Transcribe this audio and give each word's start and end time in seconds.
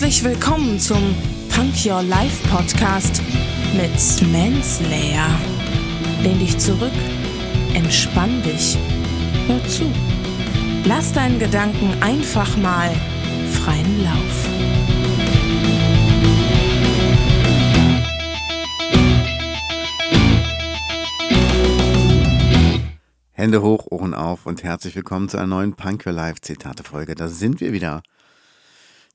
Herzlich 0.00 0.24
willkommen 0.24 0.80
zum 0.80 1.14
Punk 1.54 1.74
Your 1.84 2.02
Life 2.02 2.48
Podcast 2.48 3.20
mit 3.74 4.32
Manslayer. 4.32 5.28
Lehn 6.22 6.38
dich 6.38 6.56
zurück, 6.56 6.90
entspann 7.74 8.42
dich, 8.42 8.78
hör 9.46 9.62
zu. 9.68 9.92
Lass 10.86 11.12
deinen 11.12 11.38
Gedanken 11.38 11.92
einfach 12.00 12.56
mal 12.56 12.90
freien 13.52 14.02
Lauf. 14.02 14.48
Hände 23.32 23.60
hoch, 23.60 23.88
Ohren 23.90 24.14
auf 24.14 24.46
und 24.46 24.62
herzlich 24.62 24.96
willkommen 24.96 25.28
zu 25.28 25.36
einer 25.36 25.46
neuen 25.46 25.74
Punk 25.74 26.06
Your 26.06 26.14
Life 26.14 26.40
Zitate 26.40 26.84
Folge. 26.84 27.14
Da 27.14 27.28
sind 27.28 27.60
wir 27.60 27.74
wieder. 27.74 28.02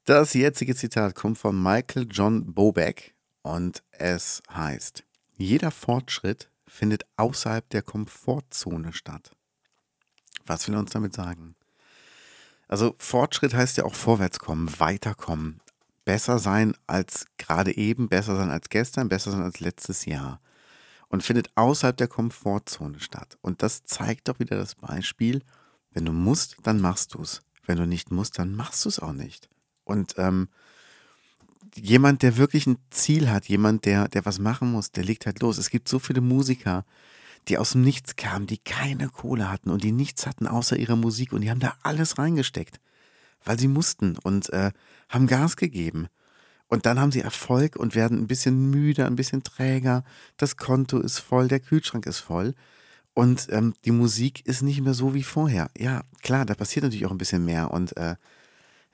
Das 0.05 0.35
jetzige 0.35 0.75
Zitat 0.75 1.15
kommt 1.15 1.39
von 1.39 1.59
Michael 1.59 2.05
John 2.07 2.53
Bobeck 2.53 3.15
und 3.41 3.81
es 3.89 4.43
heißt: 4.53 5.03
Jeder 5.35 5.71
Fortschritt 5.71 6.51
findet 6.67 7.07
außerhalb 7.17 7.67
der 7.71 7.81
Komfortzone 7.81 8.93
statt. 8.93 9.31
Was 10.45 10.67
will 10.67 10.75
er 10.75 10.81
uns 10.81 10.91
damit 10.91 11.15
sagen? 11.15 11.55
Also 12.67 12.93
Fortschritt 12.99 13.55
heißt 13.55 13.77
ja 13.77 13.85
auch 13.85 13.95
vorwärtskommen, 13.95 14.79
weiterkommen, 14.79 15.59
besser 16.03 16.37
sein 16.37 16.75
als 16.85 17.25
gerade 17.39 17.75
eben, 17.75 18.07
besser 18.07 18.35
sein 18.35 18.51
als 18.51 18.69
gestern, 18.69 19.09
besser 19.09 19.31
sein 19.31 19.41
als 19.41 19.59
letztes 19.59 20.05
Jahr 20.05 20.39
und 21.07 21.23
findet 21.23 21.49
außerhalb 21.55 21.97
der 21.97 22.09
Komfortzone 22.09 22.99
statt. 22.99 23.39
Und 23.41 23.63
das 23.63 23.85
zeigt 23.85 24.27
doch 24.27 24.37
wieder 24.37 24.55
das 24.55 24.75
Beispiel, 24.75 25.41
wenn 25.89 26.05
du 26.05 26.11
musst, 26.11 26.57
dann 26.61 26.79
machst 26.79 27.15
du 27.15 27.23
es. 27.23 27.41
Wenn 27.65 27.77
du 27.77 27.87
nicht 27.87 28.11
musst, 28.11 28.37
dann 28.37 28.53
machst 28.53 28.85
du 28.85 28.89
es 28.89 28.99
auch 28.99 29.13
nicht. 29.13 29.49
Und 29.85 30.15
ähm, 30.17 30.49
jemand, 31.75 32.21
der 32.21 32.37
wirklich 32.37 32.67
ein 32.67 32.77
Ziel 32.89 33.29
hat, 33.29 33.47
jemand, 33.47 33.85
der, 33.85 34.07
der 34.07 34.25
was 34.25 34.39
machen 34.39 34.71
muss, 34.71 34.91
der 34.91 35.03
legt 35.03 35.25
halt 35.25 35.41
los. 35.41 35.57
Es 35.57 35.69
gibt 35.69 35.87
so 35.87 35.99
viele 35.99 36.21
Musiker, 36.21 36.85
die 37.47 37.57
aus 37.57 37.71
dem 37.71 37.81
Nichts 37.81 38.15
kamen, 38.15 38.47
die 38.47 38.57
keine 38.57 39.09
Kohle 39.09 39.49
hatten 39.49 39.69
und 39.69 39.83
die 39.83 39.91
nichts 39.91 40.25
hatten 40.25 40.47
außer 40.47 40.77
ihrer 40.77 40.95
Musik 40.95 41.31
und 41.31 41.41
die 41.41 41.49
haben 41.49 41.59
da 41.59 41.75
alles 41.83 42.17
reingesteckt, 42.17 42.79
weil 43.43 43.59
sie 43.59 43.67
mussten 43.67 44.17
und 44.17 44.49
äh, 44.49 44.71
haben 45.09 45.27
Gas 45.27 45.55
gegeben. 45.55 46.07
Und 46.67 46.87
dann 46.87 46.99
haben 46.99 47.11
sie 47.11 47.21
Erfolg 47.21 47.75
und 47.75 47.93
werden 47.93 48.17
ein 48.17 48.27
bisschen 48.27 48.71
müder, 48.71 49.05
ein 49.05 49.15
bisschen 49.15 49.43
träger. 49.43 50.03
Das 50.37 50.57
Konto 50.57 50.99
ist 50.99 51.19
voll, 51.19 51.47
der 51.47 51.59
Kühlschrank 51.59 52.07
ist 52.07 52.19
voll. 52.19 52.55
Und 53.13 53.47
ähm, 53.51 53.75
die 53.85 53.91
Musik 53.91 54.45
ist 54.47 54.63
nicht 54.63 54.81
mehr 54.81 54.95
so 54.95 55.13
wie 55.13 55.23
vorher. 55.23 55.69
Ja, 55.77 56.01
klar, 56.23 56.45
da 56.45 56.55
passiert 56.55 56.83
natürlich 56.83 57.05
auch 57.05 57.11
ein 57.11 57.19
bisschen 57.19 57.45
mehr. 57.45 57.69
Und 57.71 57.95
äh, 57.97 58.15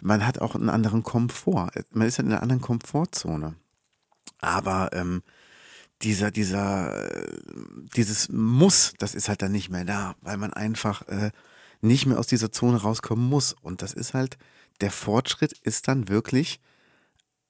man 0.01 0.25
hat 0.25 0.39
auch 0.39 0.55
einen 0.55 0.69
anderen 0.69 1.03
Komfort. 1.03 1.71
Man 1.91 2.07
ist 2.07 2.17
halt 2.17 2.27
in 2.27 2.33
einer 2.33 2.43
anderen 2.43 2.61
Komfortzone. 2.61 3.55
Aber 4.39 4.89
ähm, 4.93 5.23
dieser, 6.01 6.31
dieser, 6.31 6.95
äh, 6.95 7.39
dieses 7.95 8.29
Muss, 8.29 8.93
das 8.97 9.15
ist 9.15 9.29
halt 9.29 9.41
dann 9.41 9.51
nicht 9.51 9.69
mehr 9.69 9.85
da, 9.85 10.15
weil 10.21 10.37
man 10.37 10.53
einfach 10.53 11.07
äh, 11.07 11.31
nicht 11.81 12.05
mehr 12.05 12.19
aus 12.19 12.27
dieser 12.27 12.51
Zone 12.51 12.81
rauskommen 12.81 13.27
muss. 13.27 13.53
Und 13.53 13.81
das 13.81 13.93
ist 13.93 14.13
halt, 14.13 14.37
der 14.81 14.91
Fortschritt 14.91 15.53
ist 15.53 15.87
dann 15.87 16.09
wirklich 16.09 16.59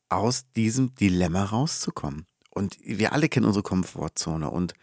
aus 0.10 0.44
diesem 0.56 0.94
Dilemma 0.96 1.46
rauszukommen. 1.46 2.26
Und 2.50 2.78
wir 2.84 3.14
alle 3.14 3.30
kennen 3.30 3.46
unsere 3.46 3.64
Komfortzone. 3.64 4.50
Und 4.50 4.74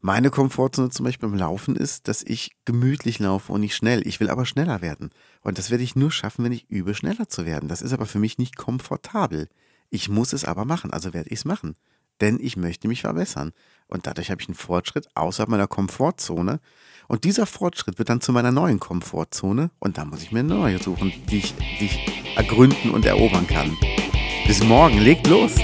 meine 0.00 0.30
Komfortzone 0.30 0.90
zum 0.90 1.04
Beispiel 1.04 1.28
beim 1.28 1.38
Laufen 1.38 1.76
ist, 1.76 2.08
dass 2.08 2.22
ich 2.22 2.56
gemütlich 2.64 3.18
laufe 3.18 3.52
und 3.52 3.60
nicht 3.60 3.74
schnell. 3.74 4.06
Ich 4.06 4.20
will 4.20 4.30
aber 4.30 4.46
schneller 4.46 4.82
werden. 4.82 5.10
Und 5.42 5.58
das 5.58 5.70
werde 5.70 5.84
ich 5.84 5.96
nur 5.96 6.10
schaffen, 6.10 6.44
wenn 6.44 6.52
ich 6.52 6.70
übe, 6.70 6.94
schneller 6.94 7.28
zu 7.28 7.46
werden. 7.46 7.68
Das 7.68 7.82
ist 7.82 7.92
aber 7.92 8.06
für 8.06 8.18
mich 8.18 8.38
nicht 8.38 8.56
komfortabel. 8.56 9.48
Ich 9.90 10.08
muss 10.08 10.32
es 10.32 10.44
aber 10.44 10.64
machen, 10.64 10.92
also 10.92 11.14
werde 11.14 11.30
ich 11.30 11.40
es 11.40 11.44
machen. 11.44 11.76
Denn 12.20 12.38
ich 12.40 12.56
möchte 12.56 12.88
mich 12.88 13.02
verbessern. 13.02 13.52
Und 13.88 14.06
dadurch 14.06 14.30
habe 14.30 14.40
ich 14.40 14.48
einen 14.48 14.54
Fortschritt 14.54 15.08
außerhalb 15.14 15.48
meiner 15.48 15.66
Komfortzone. 15.66 16.60
Und 17.08 17.24
dieser 17.24 17.46
Fortschritt 17.46 17.98
wird 17.98 18.08
dann 18.08 18.20
zu 18.20 18.32
meiner 18.32 18.52
neuen 18.52 18.80
Komfortzone. 18.80 19.70
Und 19.78 19.98
da 19.98 20.04
muss 20.04 20.22
ich 20.22 20.32
mir 20.32 20.40
eine 20.40 20.54
neue 20.54 20.82
suchen, 20.82 21.12
die 21.30 21.38
ich, 21.38 21.54
die 21.80 21.86
ich 21.86 22.36
ergründen 22.36 22.90
und 22.90 23.04
erobern 23.04 23.46
kann. 23.46 23.76
Bis 24.46 24.62
morgen, 24.62 24.98
legt 24.98 25.26
los! 25.26 25.56